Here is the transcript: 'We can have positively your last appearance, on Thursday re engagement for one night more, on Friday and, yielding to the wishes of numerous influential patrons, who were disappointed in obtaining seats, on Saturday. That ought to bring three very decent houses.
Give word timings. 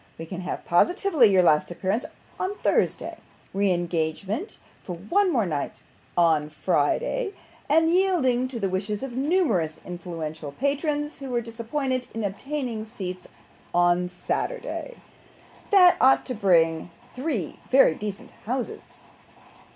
'We 0.17 0.25
can 0.25 0.41
have 0.41 0.65
positively 0.65 1.27
your 1.29 1.43
last 1.43 1.69
appearance, 1.69 2.05
on 2.39 2.55
Thursday 2.63 3.17
re 3.53 3.69
engagement 3.71 4.57
for 4.81 4.95
one 4.95 5.31
night 5.47 5.83
more, 6.17 6.25
on 6.25 6.49
Friday 6.49 7.35
and, 7.69 7.87
yielding 7.87 8.47
to 8.47 8.59
the 8.59 8.67
wishes 8.67 9.03
of 9.03 9.11
numerous 9.11 9.79
influential 9.85 10.53
patrons, 10.53 11.19
who 11.19 11.29
were 11.29 11.39
disappointed 11.39 12.07
in 12.15 12.23
obtaining 12.23 12.83
seats, 12.83 13.27
on 13.75 14.09
Saturday. 14.09 14.95
That 15.69 15.97
ought 16.01 16.25
to 16.25 16.33
bring 16.33 16.89
three 17.13 17.59
very 17.69 17.93
decent 17.93 18.31
houses. 18.47 19.01